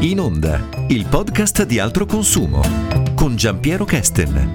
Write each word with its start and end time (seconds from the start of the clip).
In 0.00 0.20
Onda, 0.20 0.68
il 0.90 1.06
podcast 1.06 1.64
di 1.64 1.80
altro 1.80 2.06
consumo 2.06 2.62
con 3.16 3.34
Giampiero 3.34 3.84
Kesten. 3.84 4.52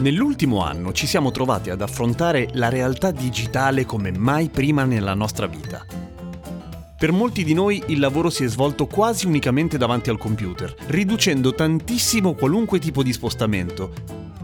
Nell'ultimo 0.00 0.64
anno 0.64 0.92
ci 0.92 1.06
siamo 1.06 1.30
trovati 1.30 1.70
ad 1.70 1.80
affrontare 1.80 2.48
la 2.54 2.68
realtà 2.68 3.12
digitale 3.12 3.84
come 3.84 4.10
mai 4.10 4.48
prima 4.48 4.82
nella 4.82 5.14
nostra 5.14 5.46
vita. 5.46 5.86
Per 6.98 7.12
molti 7.12 7.44
di 7.44 7.54
noi 7.54 7.80
il 7.86 8.00
lavoro 8.00 8.30
si 8.30 8.42
è 8.42 8.48
svolto 8.48 8.86
quasi 8.86 9.26
unicamente 9.26 9.78
davanti 9.78 10.10
al 10.10 10.18
computer, 10.18 10.74
riducendo 10.88 11.54
tantissimo 11.54 12.34
qualunque 12.34 12.80
tipo 12.80 13.04
di 13.04 13.12
spostamento, 13.12 13.92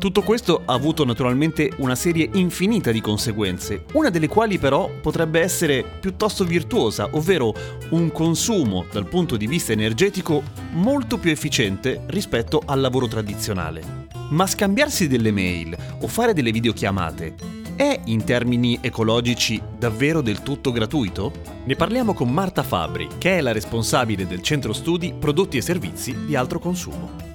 tutto 0.00 0.22
questo 0.22 0.62
ha 0.64 0.72
avuto 0.72 1.04
naturalmente 1.04 1.70
una 1.76 1.94
serie 1.94 2.30
infinita 2.32 2.90
di 2.90 3.02
conseguenze, 3.02 3.84
una 3.92 4.08
delle 4.08 4.28
quali 4.28 4.58
però 4.58 4.90
potrebbe 5.00 5.40
essere 5.40 5.84
piuttosto 6.00 6.44
virtuosa, 6.44 7.10
ovvero 7.12 7.54
un 7.90 8.10
consumo 8.10 8.86
dal 8.90 9.06
punto 9.06 9.36
di 9.36 9.46
vista 9.46 9.72
energetico 9.72 10.42
molto 10.72 11.18
più 11.18 11.30
efficiente 11.30 12.02
rispetto 12.06 12.62
al 12.64 12.80
lavoro 12.80 13.08
tradizionale. 13.08 14.08
Ma 14.30 14.46
scambiarsi 14.46 15.06
delle 15.06 15.32
mail 15.32 15.76
o 16.00 16.06
fare 16.08 16.32
delle 16.32 16.50
videochiamate 16.50 17.34
è 17.76 18.00
in 18.06 18.24
termini 18.24 18.78
ecologici 18.80 19.60
davvero 19.78 20.22
del 20.22 20.42
tutto 20.42 20.72
gratuito? 20.72 21.30
Ne 21.64 21.76
parliamo 21.76 22.14
con 22.14 22.32
Marta 22.32 22.62
Fabri, 22.62 23.06
che 23.18 23.36
è 23.36 23.40
la 23.42 23.52
responsabile 23.52 24.26
del 24.26 24.40
centro 24.40 24.72
studi 24.72 25.12
prodotti 25.18 25.58
e 25.58 25.62
servizi 25.62 26.24
di 26.24 26.34
altro 26.36 26.58
consumo. 26.58 27.29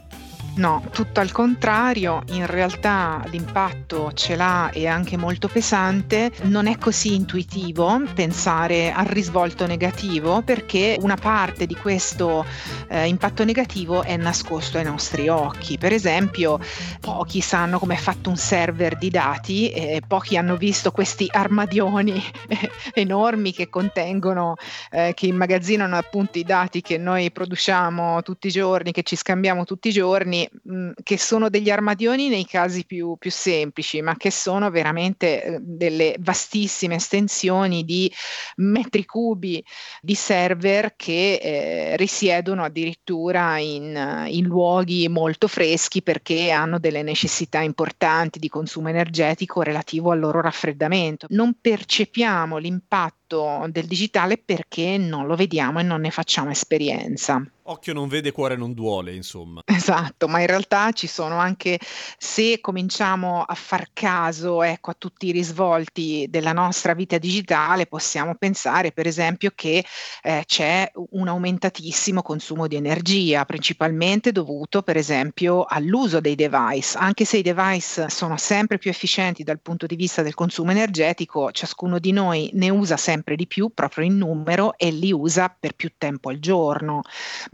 No, 0.58 0.82
tutto 0.94 1.20
al 1.20 1.34
contrario, 1.34 2.24
in 2.28 2.46
realtà 2.46 3.22
l'impatto 3.26 4.14
ce 4.14 4.38
l'ha 4.38 4.70
e 4.70 4.88
anche 4.88 5.18
molto 5.18 5.50
pesante, 5.50 6.32
non 6.44 6.68
è 6.68 6.78
così 6.78 7.14
intuitivo 7.14 8.02
pensare 8.14 8.94
al 8.94 9.06
risvolto 9.06 9.68
negativo 9.68 10.42
perché 10.44 10.98
una 11.02 11.18
parte 11.18 11.66
di 11.66 11.76
questo 11.76 12.46
eh, 12.88 13.06
impatto 13.06 13.44
negativo 13.44 14.02
è 14.04 14.16
nascosto 14.16 14.78
ai 14.78 14.86
nostri 14.86 15.28
occhi. 15.28 15.78
Per 15.78 15.92
esempio, 15.92 16.62
pochi 17.02 17.42
sanno 17.42 17.78
come 17.78 17.96
è 17.96 17.98
fatto 17.98 18.30
un 18.30 18.38
server 18.38 18.98
di 18.98 19.10
dati 19.10 19.72
e 19.72 20.02
pochi 20.08 20.38
hanno 20.38 20.56
visto 20.56 20.92
questi 20.92 21.28
armadioni 21.30 22.14
enormi 22.96 23.52
che 23.52 23.68
contengono, 23.68 24.56
eh, 24.90 25.12
che 25.14 25.26
immagazzinano 25.28 25.98
appunto 25.98 26.38
i 26.38 26.44
dati 26.44 26.80
che 26.80 26.98
noi 26.98 27.30
produciamo 27.30 28.22
tutti 28.22 28.48
i 28.48 28.52
giorni, 28.52 28.94
che 28.94 29.04
ci 29.04 29.18
scambiamo 29.18 29.66
tutti 29.66 29.90
i 29.90 29.92
giorni 29.92 30.44
mh, 30.64 30.92
che 31.04 31.18
sono 31.18 31.50
degli 31.50 31.70
armadioni 31.70 32.30
nei 32.30 32.46
casi 32.46 32.86
più, 32.86 33.16
più 33.18 33.32
semplici, 33.32 34.02
ma 34.02 34.16
che 34.18 34.32
sono 34.32 34.70
veramente 34.70 35.44
eh, 35.44 35.58
delle 35.62 36.16
vastissime 36.20 36.96
estensioni 36.96 37.84
di 37.84 38.12
metri 38.58 39.06
cubi 39.06 39.64
di 40.02 40.16
server 40.16 40.96
che 40.96 41.36
eh, 41.36 41.98
risiedono 41.98 42.64
addirittura 42.64 43.58
in, 43.58 44.26
in 44.28 44.46
luoghi 44.46 45.08
molto 45.08 45.48
freschi 45.48 46.02
perché 46.02 46.52
hanno 46.52 46.80
delle 46.80 47.04
necessità 47.04 47.60
importanti 47.60 48.40
di 48.40 48.50
consumo 48.50 48.90
energetico 48.90 49.62
relativo 49.62 50.12
al 50.12 50.20
loro 50.20 50.42
raffreddamento. 50.42 51.28
Non 51.30 51.58
percepiamo 51.60 52.58
l'impatto 52.58 53.66
del 53.70 53.86
digitale 53.86 54.38
perché 54.38 54.98
non 54.98 55.26
lo 55.26 55.36
vediamo 55.36 55.80
e 55.80 55.84
non 55.84 56.02
ne 56.02 56.12
facciamo 56.12 56.52
esperienza. 56.52 57.44
Occhio 57.68 57.94
non 57.94 58.08
vede, 58.08 58.32
cuore 58.32 58.56
non 58.56 58.74
duole, 58.74 59.16
insomma. 59.16 59.62
Esatto, 59.66 60.28
ma 60.28 60.40
in 60.40 60.46
realtà 60.46 60.92
ci 60.92 61.08
sono 61.08 61.38
anche, 61.38 61.80
se 62.16 62.60
cominciamo 62.62 63.42
a 63.42 63.56
far 63.56 63.88
caso 63.92 64.62
ecco, 64.62 64.92
a 64.92 64.96
tutti 64.96 65.28
i 65.28 65.32
risvolti 65.32 66.28
della 66.30 66.54
nostra 66.54 66.94
vita 66.94 67.18
digitale, 67.18 67.88
possiamo 67.88 68.36
pensare 68.36 68.92
per 68.92 69.08
esempio 69.08 69.52
che 69.56 69.84
eh, 70.22 70.44
c'è 70.46 70.92
un 71.10 71.28
aumentatissimo 71.28 72.22
consumo 72.22 72.68
di 72.68 72.76
energia, 72.76 73.46
principalmente 73.46 74.32
dovuto 74.32 74.84
per 74.84 74.98
esempio 74.98 75.66
all'uso 75.68 76.20
dei 76.20 76.36
device. 76.36 77.00
Anche 77.00 77.26
se 77.26 77.38
i 77.38 77.42
device 77.42 78.10
sono 78.12 78.38
sempre 78.38 78.78
più 78.78 78.92
efficienti 78.92 79.42
dal 79.44 79.60
punto 79.60 79.88
di 79.88 79.96
vista 79.96 80.22
del 80.22 80.36
consumo 80.36 80.70
energetico, 80.70 81.52
ciascuno 81.52 81.98
di 81.98 82.12
noi 82.12 82.48
ne 82.54 82.70
usa 82.70 82.96
sempre 82.96 83.36
di 83.36 83.48
più 83.48 83.72
proprio 83.74 84.06
in 84.06 84.18
numero 84.18 84.78
e 84.78 84.92
li 84.92 85.12
usa 85.12 85.56
per 85.60 85.74
più 85.74 85.92
tempo 85.98 86.30
al 86.30 86.38
giorno 86.38 87.02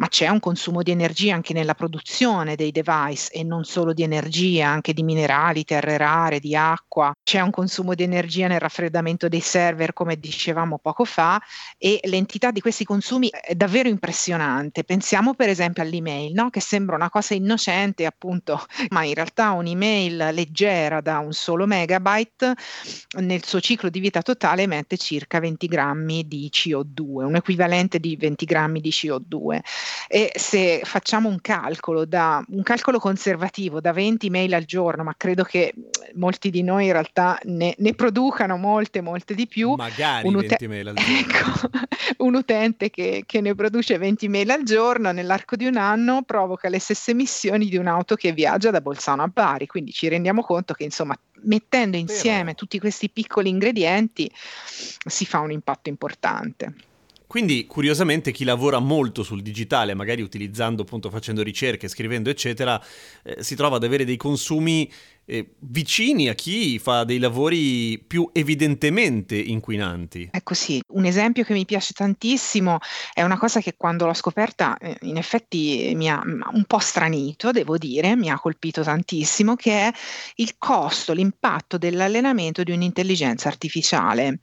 ma 0.01 0.07
c'è 0.07 0.27
un 0.29 0.39
consumo 0.39 0.81
di 0.81 0.89
energia 0.89 1.35
anche 1.35 1.53
nella 1.53 1.75
produzione 1.75 2.55
dei 2.55 2.71
device 2.71 3.31
e 3.31 3.43
non 3.43 3.65
solo 3.65 3.93
di 3.93 4.01
energia, 4.01 4.67
anche 4.67 4.93
di 4.93 5.03
minerali, 5.03 5.63
terre 5.63 5.95
rare, 5.95 6.39
di 6.39 6.55
acqua. 6.55 7.13
C'è 7.21 7.39
un 7.39 7.51
consumo 7.51 7.93
di 7.93 8.01
energia 8.01 8.47
nel 8.47 8.59
raffreddamento 8.59 9.27
dei 9.27 9.41
server, 9.41 9.93
come 9.93 10.19
dicevamo 10.19 10.79
poco 10.79 11.05
fa, 11.05 11.39
e 11.77 11.99
l'entità 12.05 12.49
di 12.49 12.61
questi 12.61 12.83
consumi 12.83 13.29
è 13.29 13.53
davvero 13.53 13.89
impressionante. 13.89 14.83
Pensiamo 14.83 15.35
per 15.35 15.49
esempio 15.49 15.83
all'email, 15.83 16.33
no? 16.33 16.49
che 16.49 16.61
sembra 16.61 16.95
una 16.95 17.11
cosa 17.11 17.35
innocente, 17.35 18.07
appunto, 18.07 18.65
ma 18.89 19.03
in 19.03 19.13
realtà 19.13 19.51
un'email 19.51 20.29
leggera 20.31 21.01
da 21.01 21.19
un 21.19 21.33
solo 21.33 21.67
megabyte 21.67 22.53
nel 23.19 23.45
suo 23.45 23.59
ciclo 23.59 23.89
di 23.89 23.99
vita 23.99 24.23
totale 24.23 24.63
emette 24.63 24.97
circa 24.97 25.39
20 25.39 25.67
grammi 25.67 26.27
di 26.27 26.49
CO2, 26.51 27.23
un 27.23 27.35
equivalente 27.35 27.99
di 27.99 28.15
20 28.15 28.45
grammi 28.45 28.81
di 28.81 28.89
CO2 28.89 29.59
e 30.07 30.31
se 30.35 30.81
facciamo 30.83 31.29
un 31.29 31.39
calcolo, 31.41 32.05
da, 32.05 32.43
un 32.49 32.63
calcolo 32.63 32.99
conservativo 32.99 33.79
da 33.79 33.93
20 33.93 34.29
mail 34.29 34.53
al 34.53 34.65
giorno, 34.65 35.03
ma 35.03 35.13
credo 35.17 35.43
che 35.43 35.73
molti 36.15 36.49
di 36.49 36.63
noi 36.63 36.85
in 36.85 36.91
realtà 36.91 37.39
ne, 37.43 37.75
ne 37.77 37.93
producano 37.93 38.57
molte, 38.57 39.01
molte 39.01 39.33
di 39.33 39.47
più. 39.47 39.73
Magari 39.73 40.27
un, 40.27 40.35
ute- 40.35 40.67
mail 40.67 40.89
al 40.89 40.95
giorno. 40.95 41.09
Ecco, 41.21 41.69
un 42.17 42.35
utente 42.35 42.89
che, 42.89 43.23
che 43.25 43.41
ne 43.41 43.55
produce 43.55 43.97
20 43.97 44.27
mail 44.27 44.49
al 44.49 44.63
giorno 44.63 45.11
nell'arco 45.11 45.55
di 45.55 45.65
un 45.65 45.77
anno 45.77 46.23
provoca 46.23 46.69
le 46.69 46.79
stesse 46.79 47.11
emissioni 47.11 47.67
di 47.67 47.77
un'auto 47.77 48.15
che 48.15 48.31
viaggia 48.31 48.71
da 48.71 48.81
Bolzano 48.81 49.23
a 49.23 49.27
Bari, 49.27 49.67
quindi 49.67 49.91
ci 49.91 50.07
rendiamo 50.07 50.41
conto 50.41 50.73
che 50.73 50.83
insomma 50.83 51.17
mettendo 51.43 51.97
insieme 51.97 52.51
Però... 52.51 52.55
tutti 52.55 52.79
questi 52.79 53.09
piccoli 53.09 53.49
ingredienti 53.49 54.31
si 54.33 55.25
fa 55.25 55.39
un 55.39 55.51
impatto 55.51 55.89
importante. 55.89 56.73
Quindi, 57.31 57.65
curiosamente, 57.65 58.33
chi 58.33 58.43
lavora 58.43 58.79
molto 58.79 59.23
sul 59.23 59.41
digitale, 59.41 59.93
magari 59.93 60.21
utilizzando, 60.21 60.81
appunto, 60.81 61.09
facendo 61.09 61.41
ricerche, 61.41 61.87
scrivendo, 61.87 62.29
eccetera, 62.29 62.77
eh, 63.23 63.41
si 63.41 63.55
trova 63.55 63.77
ad 63.77 63.85
avere 63.85 64.03
dei 64.03 64.17
consumi 64.17 64.91
eh, 65.31 65.53
vicini 65.59 66.27
a 66.27 66.33
chi 66.33 66.77
fa 66.77 67.05
dei 67.05 67.17
lavori 67.17 67.97
più 68.05 68.29
evidentemente 68.33 69.37
inquinanti. 69.37 70.27
È 70.29 70.43
così. 70.43 70.81
Un 70.89 71.05
esempio 71.05 71.45
che 71.45 71.53
mi 71.53 71.63
piace 71.63 71.93
tantissimo 71.93 72.79
è 73.13 73.23
una 73.23 73.37
cosa 73.37 73.61
che 73.61 73.75
quando 73.77 74.05
l'ho 74.05 74.13
scoperta 74.13 74.77
eh, 74.77 74.97
in 75.03 75.15
effetti 75.15 75.93
mi 75.95 76.09
ha 76.09 76.21
un 76.21 76.65
po' 76.67 76.79
stranito, 76.79 77.51
devo 77.51 77.77
dire, 77.77 78.17
mi 78.17 78.29
ha 78.29 78.37
colpito 78.37 78.83
tantissimo, 78.83 79.55
che 79.55 79.87
è 79.87 79.91
il 80.35 80.55
costo, 80.57 81.13
l'impatto 81.13 81.77
dell'allenamento 81.77 82.63
di 82.63 82.73
un'intelligenza 82.73 83.47
artificiale. 83.47 84.39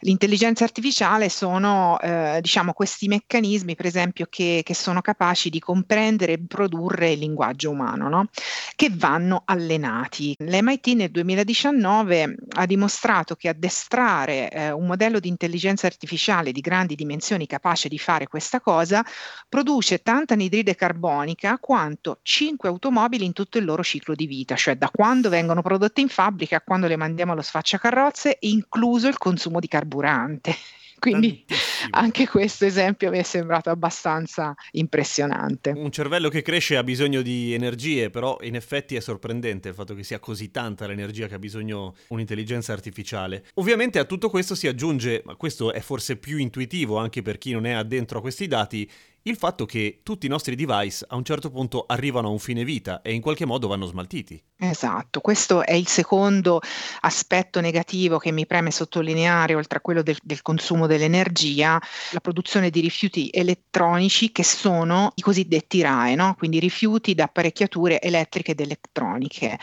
L'intelligenza 0.00 0.64
artificiale 0.64 1.28
sono, 1.28 2.00
eh, 2.00 2.38
diciamo, 2.40 2.72
questi 2.72 3.06
meccanismi, 3.06 3.76
per 3.76 3.86
esempio, 3.86 4.26
che, 4.28 4.62
che, 4.64 4.74
sono 4.74 5.00
capaci 5.00 5.50
di 5.50 5.60
comprendere 5.60 6.32
e 6.32 6.40
produrre 6.44 7.12
il 7.12 7.20
linguaggio 7.20 7.70
umano, 7.70 8.08
no? 8.08 8.28
che 8.74 8.90
vanno 8.90 9.42
allenati 9.44 10.31
L'MIT 10.38 10.86
nel 10.88 11.10
2019 11.10 12.34
ha 12.56 12.66
dimostrato 12.66 13.34
che 13.34 13.48
addestrare 13.48 14.50
eh, 14.50 14.70
un 14.70 14.86
modello 14.86 15.20
di 15.20 15.28
intelligenza 15.28 15.86
artificiale 15.86 16.52
di 16.52 16.60
grandi 16.60 16.94
dimensioni 16.94 17.46
capace 17.46 17.88
di 17.88 17.98
fare 17.98 18.26
questa 18.26 18.60
cosa 18.60 19.04
produce 19.48 20.02
tanta 20.02 20.34
anidride 20.34 20.74
carbonica 20.74 21.58
quanto 21.58 22.18
5 22.22 22.68
automobili 22.68 23.24
in 23.24 23.32
tutto 23.32 23.58
il 23.58 23.64
loro 23.64 23.82
ciclo 23.82 24.14
di 24.14 24.26
vita, 24.26 24.56
cioè 24.56 24.76
da 24.76 24.90
quando 24.90 25.28
vengono 25.28 25.62
prodotte 25.62 26.00
in 26.00 26.08
fabbrica 26.08 26.56
a 26.56 26.62
quando 26.62 26.86
le 26.86 26.96
mandiamo 26.96 27.32
allo 27.32 27.42
sfacciacarrozze, 27.42 28.38
incluso 28.40 29.08
il 29.08 29.18
consumo 29.18 29.60
di 29.60 29.68
carburante. 29.68 30.54
Quindi 31.02 31.44
Tantissimo. 31.44 31.88
anche 31.90 32.28
questo 32.28 32.64
esempio 32.64 33.10
mi 33.10 33.18
è 33.18 33.24
sembrato 33.24 33.70
abbastanza 33.70 34.54
impressionante. 34.70 35.70
Un 35.70 35.90
cervello 35.90 36.28
che 36.28 36.42
cresce 36.42 36.76
ha 36.76 36.84
bisogno 36.84 37.22
di 37.22 37.52
energie, 37.54 38.08
però 38.08 38.38
in 38.42 38.54
effetti 38.54 38.94
è 38.94 39.00
sorprendente 39.00 39.70
il 39.70 39.74
fatto 39.74 39.96
che 39.96 40.04
sia 40.04 40.20
così 40.20 40.52
tanta 40.52 40.86
l'energia 40.86 41.26
che 41.26 41.34
ha 41.34 41.40
bisogno 41.40 41.96
un'intelligenza 42.10 42.72
artificiale. 42.72 43.46
Ovviamente 43.54 43.98
a 43.98 44.04
tutto 44.04 44.30
questo 44.30 44.54
si 44.54 44.68
aggiunge, 44.68 45.22
ma 45.24 45.34
questo 45.34 45.72
è 45.72 45.80
forse 45.80 46.18
più 46.18 46.36
intuitivo 46.36 46.98
anche 46.98 47.20
per 47.20 47.36
chi 47.36 47.50
non 47.50 47.66
è 47.66 47.72
addentro 47.72 48.18
a 48.18 48.20
questi 48.20 48.46
dati, 48.46 48.88
il 49.24 49.36
fatto 49.36 49.66
che 49.66 50.00
tutti 50.02 50.26
i 50.26 50.28
nostri 50.28 50.56
device 50.56 51.04
a 51.08 51.16
un 51.16 51.24
certo 51.24 51.50
punto 51.50 51.84
arrivano 51.86 52.28
a 52.28 52.30
un 52.32 52.40
fine 52.40 52.64
vita 52.64 53.02
e 53.02 53.12
in 53.12 53.20
qualche 53.20 53.44
modo 53.44 53.68
vanno 53.68 53.86
smaltiti. 53.86 54.42
Esatto, 54.56 55.20
questo 55.20 55.64
è 55.64 55.74
il 55.74 55.88
secondo 55.88 56.60
aspetto 57.00 57.60
negativo 57.60 58.18
che 58.18 58.32
mi 58.32 58.46
preme 58.46 58.70
sottolineare, 58.70 59.54
oltre 59.54 59.78
a 59.78 59.80
quello 59.80 60.02
del, 60.02 60.16
del, 60.22 60.42
consumo 60.42 60.86
dell'energia, 60.86 61.80
la 62.10 62.20
produzione 62.20 62.70
di 62.70 62.80
rifiuti 62.80 63.28
elettronici 63.32 64.30
che 64.32 64.44
sono 64.44 65.12
i 65.16 65.20
cosiddetti 65.20 65.82
RAE, 65.82 66.14
no? 66.14 66.34
quindi 66.36 66.60
rifiuti 66.60 67.14
da 67.14 67.24
apparecchiature 67.24 68.00
elettriche 68.00 68.52
ed 68.52 68.60
elettroniche. 68.60 69.58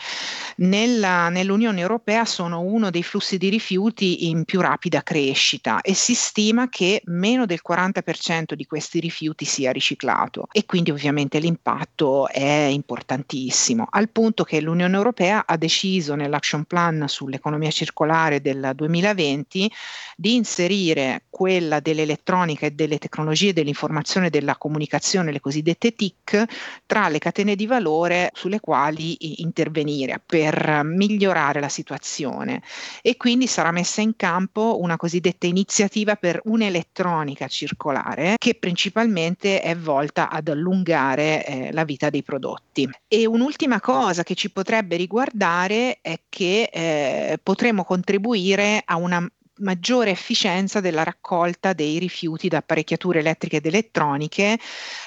Nella, 0.56 1.28
nell'Unione 1.30 1.80
Europea 1.80 2.24
sono 2.24 2.60
uno 2.60 2.90
dei 2.90 3.02
flussi 3.02 3.38
di 3.38 3.48
rifiuti 3.48 4.28
in 4.28 4.44
più 4.44 4.60
rapida 4.60 5.02
crescita 5.02 5.80
e 5.80 5.94
si 5.94 6.14
stima 6.14 6.68
che 6.68 7.00
meno 7.06 7.46
del 7.46 7.60
40% 7.66 8.52
di 8.52 8.66
questi 8.66 9.00
rifiuti 9.00 9.46
sia 9.50 9.72
riciclato 9.72 10.46
e 10.52 10.64
quindi 10.64 10.92
ovviamente 10.92 11.40
l'impatto 11.40 12.28
è 12.28 12.68
importantissimo, 12.70 13.88
al 13.90 14.08
punto 14.08 14.44
che 14.44 14.60
l'Unione 14.60 14.96
Europea 14.96 15.44
ha 15.44 15.56
deciso 15.56 16.14
nell'action 16.14 16.64
plan 16.64 17.04
sull'economia 17.08 17.70
circolare 17.70 18.40
del 18.40 18.70
2020 18.74 19.70
di 20.16 20.34
inserire 20.36 21.24
quella 21.28 21.80
dell'elettronica 21.80 22.66
e 22.66 22.70
delle 22.70 22.98
tecnologie 22.98 23.52
dell'informazione 23.52 24.26
e 24.26 24.30
della 24.30 24.56
comunicazione, 24.56 25.32
le 25.32 25.40
cosiddette 25.40 25.94
TIC, 25.94 26.44
tra 26.86 27.08
le 27.08 27.18
catene 27.18 27.56
di 27.56 27.66
valore 27.66 28.30
sulle 28.32 28.60
quali 28.60 29.42
intervenire 29.42 30.20
per 30.24 30.82
migliorare 30.84 31.58
la 31.58 31.68
situazione. 31.68 32.62
E 33.02 33.16
quindi 33.16 33.48
sarà 33.48 33.72
messa 33.72 34.00
in 34.00 34.14
campo 34.14 34.78
una 34.80 34.96
cosiddetta 34.96 35.46
iniziativa 35.46 36.14
per 36.14 36.40
un'elettronica 36.44 37.48
circolare 37.48 38.34
che 38.38 38.54
principalmente 38.54 39.39
è 39.40 39.76
volta 39.76 40.30
ad 40.30 40.48
allungare 40.48 41.44
eh, 41.46 41.72
la 41.72 41.84
vita 41.84 42.10
dei 42.10 42.22
prodotti. 42.22 42.88
E 43.08 43.26
un'ultima 43.26 43.80
cosa 43.80 44.22
che 44.22 44.34
ci 44.34 44.50
potrebbe 44.50 44.96
riguardare 44.96 45.98
è 46.00 46.20
che 46.28 46.70
eh, 46.72 47.38
potremo 47.42 47.84
contribuire 47.84 48.82
a 48.84 48.96
una 48.96 49.26
maggiore 49.60 50.10
efficienza 50.10 50.80
della 50.80 51.02
raccolta 51.02 51.72
dei 51.72 51.98
rifiuti 51.98 52.48
da 52.48 52.58
apparecchiature 52.58 53.20
elettriche 53.20 53.56
ed 53.56 53.66
elettroniche, 53.66 54.58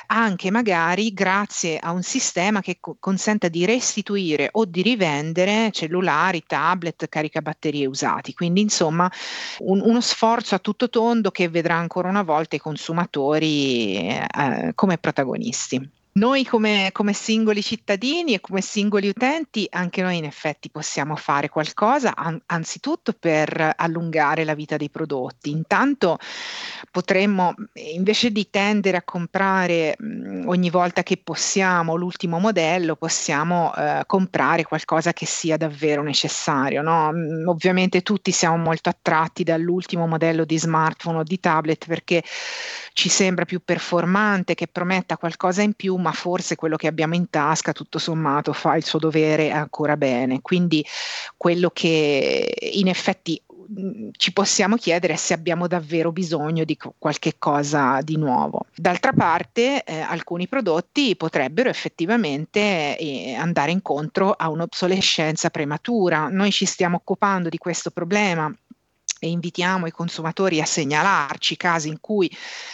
anche 0.07 0.51
magari 0.51 1.13
grazie 1.13 1.77
a 1.77 1.91
un 1.91 2.03
sistema 2.03 2.61
che 2.61 2.77
co- 2.79 2.97
consenta 2.99 3.47
di 3.47 3.65
restituire 3.65 4.49
o 4.51 4.65
di 4.65 4.81
rivendere 4.81 5.71
cellulari, 5.71 6.43
tablet, 6.45 7.07
caricabatterie 7.09 7.85
usati. 7.85 8.33
Quindi 8.33 8.61
insomma 8.61 9.11
un, 9.59 9.81
uno 9.81 10.01
sforzo 10.01 10.55
a 10.55 10.59
tutto 10.59 10.89
tondo 10.89 11.31
che 11.31 11.49
vedrà 11.49 11.75
ancora 11.75 12.09
una 12.09 12.23
volta 12.23 12.55
i 12.55 12.59
consumatori 12.59 14.07
eh, 14.07 14.71
come 14.75 14.97
protagonisti. 14.97 16.01
Noi 16.15 16.45
come, 16.45 16.89
come, 16.91 17.11
singoli 17.11 17.63
cittadini 17.63 18.35
e 18.35 18.39
come 18.39 18.61
singoli 18.61 19.07
utenti, 19.07 19.67
anche 19.71 20.03
noi 20.03 20.17
in 20.17 20.25
effetti 20.25 20.69
possiamo 20.69 21.15
fare 21.15 21.49
qualcosa, 21.49 22.15
an- 22.15 22.39
anzitutto 22.45 23.13
per 23.13 23.73
allungare 23.75 24.43
la 24.43 24.53
vita 24.53 24.77
dei 24.77 24.91
prodotti. 24.91 25.49
Intanto 25.49 26.19
potremmo, 26.91 27.55
invece 27.95 28.31
di 28.31 28.47
tendere 28.51 28.97
a 28.97 29.01
comprare 29.01 29.95
mh, 29.97 30.43
ogni 30.45 30.69
volta 30.69 31.01
che 31.01 31.17
possiamo 31.17 31.95
l'ultimo 31.95 32.37
modello, 32.37 32.95
possiamo 32.95 33.73
eh, 33.75 34.03
comprare 34.05 34.65
qualcosa 34.65 35.13
che 35.13 35.25
sia 35.25 35.57
davvero 35.57 36.03
necessario. 36.03 36.83
No? 36.83 37.11
Ovviamente 37.49 38.03
tutti 38.03 38.29
siamo 38.29 38.57
molto 38.57 38.89
attratti 38.89 39.43
dall'ultimo 39.43 40.05
modello 40.05 40.45
di 40.45 40.59
smartphone 40.59 41.17
o 41.17 41.23
di 41.23 41.39
tablet 41.39 41.87
perché 41.87 42.21
ci 42.93 43.09
sembra 43.09 43.45
più 43.45 43.61
performante, 43.65 44.53
che 44.53 44.67
prometta 44.67 45.17
qualcosa 45.17 45.63
in 45.63 45.73
più, 45.73 45.95
ma 46.03 46.11
forse 46.11 46.55
quello 46.55 46.75
che 46.75 46.87
abbiamo 46.87 47.15
in 47.15 47.29
tasca 47.29 47.71
tutto 47.71 47.97
sommato 47.97 48.53
fa 48.53 48.75
il 48.75 48.83
suo 48.83 48.99
dovere 48.99 49.51
ancora 49.51 49.97
bene. 49.97 50.41
Quindi 50.41 50.85
quello 51.37 51.71
che 51.71 52.53
in 52.73 52.89
effetti 52.89 53.41
mm, 53.79 54.09
ci 54.11 54.33
possiamo 54.33 54.75
chiedere 54.75 55.15
se 55.15 55.33
abbiamo 55.33 55.67
davvero 55.67 56.11
bisogno 56.11 56.65
di 56.65 56.77
qualche 56.97 57.35
cosa 57.39 58.01
di 58.01 58.17
nuovo. 58.17 58.65
D'altra 58.75 59.13
parte, 59.13 59.83
eh, 59.83 59.99
alcuni 59.99 60.47
prodotti 60.47 61.15
potrebbero 61.15 61.69
effettivamente 61.69 62.97
eh, 62.97 63.33
andare 63.33 63.71
incontro 63.71 64.31
a 64.31 64.49
un'obsolescenza 64.49 65.49
prematura. 65.49 66.27
Noi 66.27 66.51
ci 66.51 66.65
stiamo 66.65 66.97
occupando 66.97 67.47
di 67.47 67.57
questo 67.57 67.89
problema 67.89 68.53
e 69.23 69.29
invitiamo 69.29 69.87
i 69.87 69.91
consumatori 69.91 70.59
a 70.59 70.65
segnalarci 70.65 71.55
casi 71.55 71.87
in 71.87 72.01
cui 72.01 72.29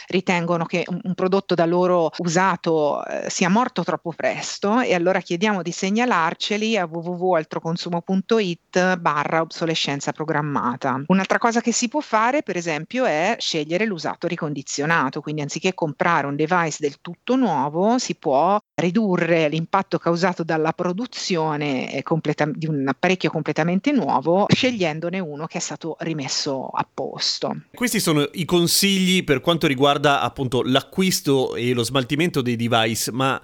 ritengono 0.07 0.65
che 0.65 0.83
un, 0.87 1.13
prodotto 1.13 1.53
da 1.53 1.65
loro 1.65 2.09
usato 2.17 3.05
eh, 3.05 3.29
sia 3.29 3.49
morto 3.49 3.83
troppo 3.83 4.11
presto 4.15 4.79
e 4.79 4.95
allora 4.95 5.19
chiediamo 5.19 5.61
di 5.61 5.71
segnalarceli 5.71 6.77
a 6.77 6.87
www.altroconsumo.it 6.89 8.97
barra 8.97 9.41
obsolescenza 9.41 10.11
programmata. 10.11 11.03
Un'altra 11.07 11.37
cosa 11.37 11.61
che 11.61 11.71
si 11.71 11.87
può 11.87 11.99
fare 11.99 12.41
per 12.41 12.57
esempio 12.57 13.05
è 13.05 13.35
scegliere 13.37 13.85
l'usato 13.85 14.25
ricondizionato, 14.25 15.21
quindi 15.21 15.41
anziché 15.41 15.75
comprare 15.75 16.25
un 16.25 16.35
device 16.35 16.77
del 16.79 16.99
tutto 17.01 17.35
nuovo 17.35 17.99
si 17.99 18.15
può 18.15 18.57
ridurre 18.73 19.49
l'impatto 19.49 19.99
causato 19.99 20.43
dalla 20.43 20.73
produzione 20.73 21.93
eh, 21.93 22.01
completa- 22.01 22.45
di 22.45 22.65
un 22.65 22.87
apparecchio 22.87 23.29
completamente 23.29 23.91
nuovo 23.91 24.45
scegliendone 24.47 25.19
uno 25.19 25.45
che 25.45 25.57
è 25.57 25.61
stato 25.61 25.97
rimesso 25.99 26.18
messo 26.19 26.67
a 26.67 26.85
posto. 26.91 27.55
Questi 27.73 27.99
sono 27.99 28.27
i 28.33 28.43
consigli 28.45 29.23
per 29.23 29.39
quanto 29.39 29.67
riguarda 29.67 30.21
appunto 30.21 30.61
l'acquisto 30.63 31.55
e 31.55 31.73
lo 31.73 31.83
smaltimento 31.83 32.41
dei 32.41 32.57
device, 32.57 33.11
ma 33.11 33.41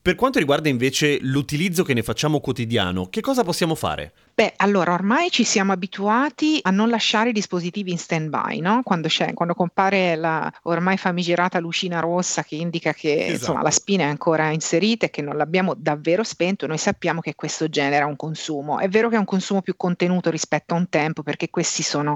per 0.00 0.14
quanto 0.14 0.38
riguarda 0.38 0.68
invece 0.68 1.18
l'utilizzo 1.22 1.82
che 1.82 1.94
ne 1.94 2.02
facciamo 2.02 2.40
quotidiano, 2.40 3.08
che 3.08 3.20
cosa 3.20 3.44
possiamo 3.44 3.74
fare? 3.74 4.12
Beh, 4.38 4.52
allora 4.58 4.92
ormai 4.92 5.32
ci 5.32 5.42
siamo 5.42 5.72
abituati 5.72 6.60
a 6.62 6.70
non 6.70 6.90
lasciare 6.90 7.30
i 7.30 7.32
dispositivi 7.32 7.90
in 7.90 7.98
stand-by, 7.98 8.60
no? 8.60 8.82
Quando, 8.84 9.08
quando 9.34 9.52
compare 9.52 10.14
la 10.14 10.48
ormai 10.62 10.96
famigerata 10.96 11.58
lucina 11.58 11.98
rossa 11.98 12.44
che 12.44 12.54
indica 12.54 12.92
che 12.92 13.14
esatto. 13.14 13.32
insomma, 13.32 13.62
la 13.62 13.72
spina 13.72 14.04
è 14.04 14.06
ancora 14.06 14.50
inserita 14.50 15.06
e 15.06 15.10
che 15.10 15.22
non 15.22 15.36
l'abbiamo 15.36 15.74
davvero 15.76 16.22
spento, 16.22 16.68
noi 16.68 16.78
sappiamo 16.78 17.20
che 17.20 17.34
questo 17.34 17.68
genera 17.68 18.06
un 18.06 18.14
consumo. 18.14 18.78
È 18.78 18.88
vero 18.88 19.08
che 19.08 19.16
è 19.16 19.18
un 19.18 19.24
consumo 19.24 19.60
più 19.60 19.74
contenuto 19.76 20.30
rispetto 20.30 20.74
a 20.74 20.76
un 20.76 20.88
tempo 20.88 21.24
perché 21.24 21.50
questi 21.50 21.82
sono 21.82 22.14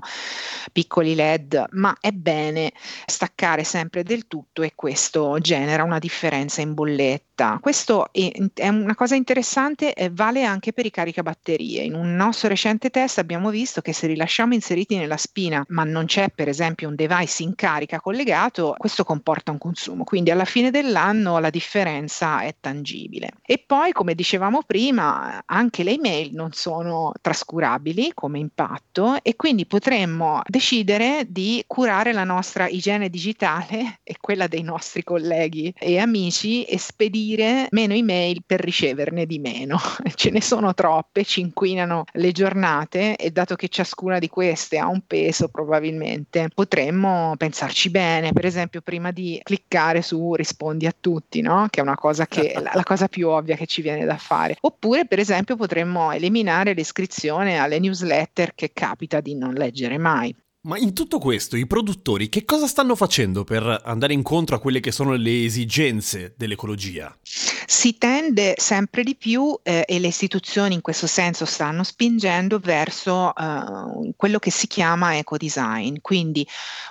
piccoli 0.70 1.16
LED, 1.16 1.70
ma 1.72 1.96
è 1.98 2.12
bene 2.12 2.72
staccare 3.04 3.64
sempre 3.64 4.04
del 4.04 4.28
tutto 4.28 4.62
e 4.62 4.74
questo 4.76 5.40
genera 5.40 5.82
una 5.82 5.98
differenza 5.98 6.60
in 6.60 6.72
bolletta. 6.72 7.58
Questo 7.60 8.12
è, 8.12 8.30
è 8.54 8.68
una 8.68 8.94
cosa 8.94 9.16
interessante 9.16 9.92
e 9.92 10.08
vale 10.08 10.44
anche 10.44 10.72
per 10.72 10.86
i 10.86 10.90
caricabatterie. 10.92 11.82
In 11.82 11.94
un 11.94 12.11
nostro 12.12 12.48
recente 12.48 12.90
test 12.90 13.18
abbiamo 13.18 13.50
visto 13.50 13.80
che 13.80 13.92
se 13.92 14.06
li 14.06 14.16
lasciamo 14.16 14.54
inseriti 14.54 14.96
nella 14.96 15.16
spina, 15.16 15.64
ma 15.68 15.84
non 15.84 16.06
c'è 16.06 16.28
per 16.30 16.48
esempio 16.48 16.88
un 16.88 16.94
device 16.94 17.42
in 17.42 17.54
carica 17.54 18.00
collegato, 18.00 18.74
questo 18.78 19.04
comporta 19.04 19.50
un 19.50 19.58
consumo. 19.58 20.04
Quindi 20.04 20.30
alla 20.30 20.44
fine 20.44 20.70
dell'anno 20.70 21.38
la 21.38 21.50
differenza 21.50 22.40
è 22.40 22.54
tangibile. 22.60 23.30
E 23.44 23.62
poi, 23.64 23.92
come 23.92 24.14
dicevamo 24.14 24.62
prima, 24.66 25.42
anche 25.46 25.82
le 25.82 25.92
email 25.92 26.34
non 26.34 26.52
sono 26.52 27.12
trascurabili 27.20 28.12
come 28.14 28.38
impatto 28.38 29.16
e 29.22 29.36
quindi 29.36 29.66
potremmo 29.66 30.42
decidere 30.46 31.26
di 31.28 31.62
curare 31.66 32.12
la 32.12 32.24
nostra 32.24 32.68
igiene 32.68 33.08
digitale 33.08 34.00
e 34.04 34.16
quella 34.20 34.46
dei 34.46 34.62
nostri 34.62 35.02
colleghi 35.02 35.72
e 35.78 35.98
amici 35.98 36.64
e 36.64 36.78
spedire 36.78 37.68
meno 37.70 37.94
email 37.94 38.42
per 38.44 38.60
riceverne 38.60 39.26
di 39.26 39.38
meno. 39.38 39.78
Ce 40.14 40.30
ne 40.30 40.40
sono 40.40 40.74
troppe, 40.74 41.24
ci 41.24 41.40
inquinano 41.40 42.01
le 42.12 42.32
giornate 42.32 43.16
e 43.16 43.30
dato 43.30 43.54
che 43.54 43.68
ciascuna 43.68 44.18
di 44.18 44.28
queste 44.28 44.78
ha 44.78 44.88
un 44.88 45.02
peso 45.06 45.48
probabilmente 45.48 46.48
potremmo 46.54 47.34
pensarci 47.36 47.90
bene, 47.90 48.32
per 48.32 48.46
esempio 48.46 48.80
prima 48.80 49.10
di 49.10 49.40
cliccare 49.42 50.02
su 50.02 50.34
rispondi 50.34 50.86
a 50.86 50.94
tutti, 50.98 51.40
no? 51.40 51.66
che 51.70 51.80
è 51.80 51.82
una 51.82 51.96
cosa 51.96 52.26
che 52.26 52.52
la, 52.60 52.72
la 52.74 52.82
cosa 52.82 53.08
più 53.08 53.28
ovvia 53.28 53.56
che 53.56 53.66
ci 53.66 53.82
viene 53.82 54.04
da 54.04 54.16
fare. 54.16 54.56
Oppure 54.60 55.06
per 55.06 55.18
esempio 55.18 55.56
potremmo 55.56 56.12
eliminare 56.12 56.72
l'iscrizione 56.72 57.58
alle 57.58 57.78
newsletter 57.78 58.54
che 58.54 58.72
capita 58.72 59.20
di 59.20 59.34
non 59.34 59.54
leggere 59.54 59.98
mai. 59.98 60.34
Ma 60.64 60.78
in 60.78 60.94
tutto 60.94 61.18
questo 61.18 61.56
i 61.56 61.66
produttori 61.66 62.28
che 62.28 62.44
cosa 62.44 62.68
stanno 62.68 62.94
facendo 62.94 63.42
per 63.42 63.82
andare 63.84 64.12
incontro 64.12 64.54
a 64.54 64.60
quelle 64.60 64.78
che 64.78 64.92
sono 64.92 65.14
le 65.14 65.42
esigenze 65.42 66.34
dell'ecologia? 66.36 67.18
Si 67.24 67.98
tende 67.98 68.54
sempre 68.58 69.02
di 69.02 69.16
più 69.16 69.58
eh, 69.64 69.84
e 69.88 69.98
le 69.98 70.06
istituzioni 70.06 70.74
in 70.74 70.80
questo 70.80 71.08
senso 71.08 71.46
stanno 71.46 71.82
spingendo 71.82 72.60
verso 72.60 73.34
eh, 73.34 74.12
quello 74.14 74.38
che 74.38 74.52
si 74.52 74.68
chiama 74.68 75.16
eco-design, 75.16 75.96
quindi 76.00 76.46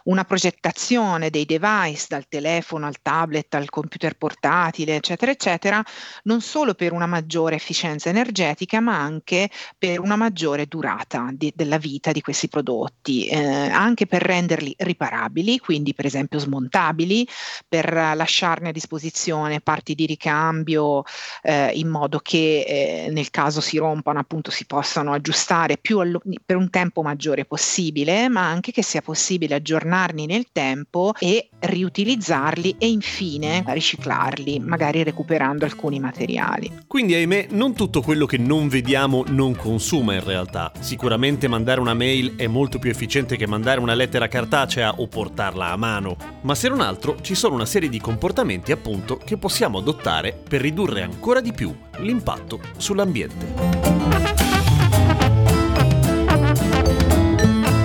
una 0.05 0.25
progettazione 0.25 1.29
dei 1.29 1.45
device 1.45 2.07
dal 2.09 2.27
telefono 2.27 2.87
al 2.87 3.01
tablet 3.01 3.53
al 3.53 3.69
computer 3.69 4.17
portatile, 4.17 4.95
eccetera, 4.95 5.31
eccetera, 5.31 5.81
non 6.23 6.41
solo 6.41 6.73
per 6.73 6.91
una 6.91 7.05
maggiore 7.05 7.55
efficienza 7.55 8.09
energetica, 8.09 8.81
ma 8.81 8.99
anche 8.99 9.49
per 9.77 10.01
una 10.01 10.17
maggiore 10.17 10.65
durata 10.65 11.29
di, 11.31 11.53
della 11.55 11.77
vita 11.77 12.11
di 12.11 12.21
questi 12.21 12.49
prodotti, 12.49 13.27
eh, 13.27 13.60
anche 13.69 14.07
per 14.07 14.21
renderli 14.21 14.73
riparabili, 14.77 15.59
quindi 15.59 15.93
per 15.93 16.05
esempio 16.05 16.39
smontabili, 16.39 17.27
per 17.67 17.91
lasciarne 17.93 18.69
a 18.69 18.71
disposizione 18.71 19.61
parti 19.61 19.95
di 19.95 20.05
ricambio 20.05 21.03
eh, 21.43 21.71
in 21.73 21.87
modo 21.87 22.19
che 22.19 22.61
eh, 22.61 23.09
nel 23.11 23.29
caso 23.29 23.61
si 23.61 23.77
rompano 23.77 24.19
appunto 24.19 24.51
si 24.51 24.65
possano 24.65 25.13
aggiustare 25.13 25.77
più 25.77 25.99
allo, 25.99 26.21
per 26.45 26.55
un 26.55 26.69
tempo 26.69 27.01
maggiore 27.01 27.45
possibile, 27.45 28.29
ma 28.29 28.47
anche 28.47 28.71
che 28.71 28.83
sia 28.83 29.01
possibile 29.01 29.55
aggiornarli 29.55 30.25
nel 30.25 30.47
tempo 30.51 31.13
e 31.19 31.49
riutilizzarli 31.59 32.75
e 32.77 32.89
infine 32.89 33.63
riciclarli, 33.67 34.59
magari 34.59 35.03
recuperando 35.03 35.65
alcuni 35.65 35.99
materiali. 35.99 36.71
Quindi 36.87 37.13
ahimè 37.13 37.47
non 37.51 37.73
tutto 37.73 38.01
quello 38.01 38.25
che 38.25 38.37
non 38.37 38.67
vediamo 38.67 39.23
non 39.27 39.55
consuma 39.55 40.13
in 40.13 40.23
realtà. 40.23 40.71
Sicuramente 40.79 41.47
mandare 41.47 41.79
una 41.79 41.93
mail 41.93 42.35
è 42.35 42.47
molto 42.47 42.79
più 42.79 42.89
efficiente 42.89 43.37
che 43.37 43.47
mandare 43.51 43.81
una 43.81 43.93
lettera 43.93 44.29
cartacea 44.29 44.93
o 44.99 45.07
portarla 45.07 45.71
a 45.71 45.75
mano, 45.75 46.15
ma 46.41 46.55
se 46.55 46.69
non 46.69 46.79
altro 46.79 47.17
ci 47.19 47.35
sono 47.35 47.55
una 47.55 47.65
serie 47.65 47.89
di 47.89 47.99
comportamenti 47.99 48.71
appunto 48.71 49.17
che 49.17 49.37
possiamo 49.37 49.79
adottare 49.79 50.31
per 50.31 50.61
ridurre 50.61 51.01
ancora 51.01 51.41
di 51.41 51.51
più 51.51 51.75
l'impatto 51.97 52.61
sull'ambiente. 52.77 53.99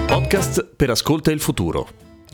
Podcast 0.06 0.64
per 0.76 0.90
Ascolta 0.90 1.32
il 1.32 1.40
Futuro. 1.40 1.88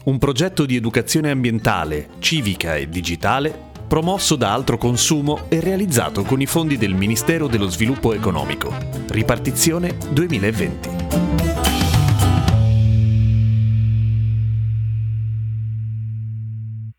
Un 0.05 0.19
progetto 0.19 0.67
di 0.67 0.77
educazione 0.77 1.31
ambientale, 1.31 2.09
civica 2.19 2.77
e 2.77 2.89
digitale 2.89 3.71
promosso 3.93 4.37
da 4.37 4.55
Altro 4.55 4.79
Consumo 4.79 5.51
e 5.51 5.61
realizzato 5.61 6.23
con 6.23 6.41
i 6.41 6.47
fondi 6.47 6.79
del 6.79 6.95
Ministero 6.95 7.47
dello 7.47 7.69
Sviluppo 7.69 8.15
Economico. 8.15 8.75
Ripartizione 9.09 9.99
2020. 10.11 11.62